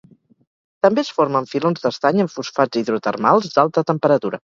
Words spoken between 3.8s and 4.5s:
temperatura.